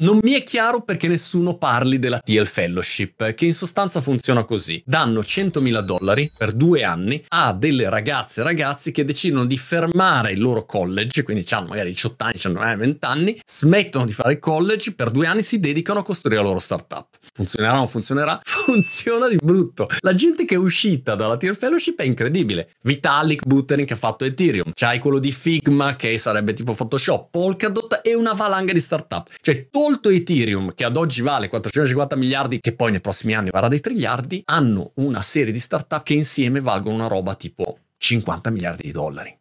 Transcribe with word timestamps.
Non 0.00 0.20
mi 0.22 0.34
è 0.34 0.44
chiaro 0.44 0.82
perché 0.82 1.08
nessuno 1.08 1.56
parli 1.56 1.98
della 1.98 2.20
TL 2.20 2.46
Fellowship, 2.46 3.34
che 3.34 3.46
in 3.46 3.52
sostanza 3.52 4.00
funziona 4.00 4.44
così. 4.44 4.80
Danno 4.86 5.18
100.000 5.18 5.80
dollari 5.80 6.30
per 6.36 6.52
due 6.52 6.84
anni 6.84 7.24
a 7.30 7.52
delle 7.52 7.90
ragazze 7.90 8.40
e 8.40 8.44
ragazzi 8.44 8.92
che 8.92 9.04
decidono 9.04 9.44
di 9.44 9.58
fermare 9.58 10.30
il 10.30 10.40
loro 10.40 10.64
college, 10.66 11.24
quindi 11.24 11.44
hanno 11.50 11.66
magari 11.66 11.90
18 11.90 12.24
anni, 12.24 12.34
hanno 12.44 12.76
20 12.76 13.04
anni, 13.06 13.40
smettono 13.44 14.04
di 14.04 14.12
fare 14.12 14.38
college, 14.38 14.94
per 14.94 15.10
due 15.10 15.26
anni 15.26 15.42
si 15.42 15.58
dedicano 15.58 15.98
a 15.98 16.04
costruire 16.04 16.40
la 16.40 16.46
loro 16.46 16.60
startup. 16.60 17.07
Funzionerà 17.32 17.74
o 17.74 17.76
non 17.76 17.88
funzionerà? 17.88 18.40
Funziona 18.44 19.28
di 19.28 19.36
brutto. 19.36 19.86
La 20.00 20.14
gente 20.14 20.44
che 20.44 20.54
è 20.54 20.58
uscita 20.58 21.14
dalla 21.14 21.36
TL 21.36 21.56
Fellowship 21.56 21.98
è 22.00 22.04
incredibile. 22.04 22.70
Vitalik 22.82 23.46
Buterin 23.46 23.86
che 23.86 23.94
ha 23.94 23.96
fatto 23.96 24.24
Ethereum, 24.24 24.72
c'hai 24.74 24.98
quello 24.98 25.18
di 25.18 25.32
Figma 25.32 25.96
che 25.96 26.18
sarebbe 26.18 26.52
tipo 26.52 26.72
Photoshop, 26.72 27.28
Polkadot 27.30 28.00
e 28.02 28.14
una 28.14 28.32
valanga 28.32 28.72
di 28.72 28.80
startup. 28.80 29.30
Cioè, 29.40 29.68
tolto 29.70 30.08
Ethereum, 30.08 30.74
che 30.74 30.84
ad 30.84 30.96
oggi 30.96 31.22
vale 31.22 31.48
450 31.48 32.16
miliardi, 32.16 32.60
che 32.60 32.74
poi 32.74 32.90
nei 32.90 33.00
prossimi 33.00 33.34
anni 33.34 33.50
varrà 33.50 33.68
dei 33.68 33.80
triliardi, 33.80 34.42
hanno 34.46 34.92
una 34.94 35.20
serie 35.22 35.52
di 35.52 35.60
startup 35.60 36.02
che 36.02 36.14
insieme 36.14 36.60
valgono 36.60 36.94
una 36.94 37.06
roba 37.06 37.34
tipo 37.34 37.78
50 37.98 38.50
miliardi 38.50 38.82
di 38.82 38.92
dollari. 38.92 39.37